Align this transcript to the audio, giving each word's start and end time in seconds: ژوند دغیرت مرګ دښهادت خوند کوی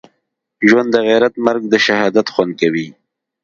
ژوند 0.69 0.89
دغیرت 0.97 1.33
مرګ 1.45 1.61
دښهادت 1.73 2.27
خوند 2.33 2.53
کوی 2.61 2.87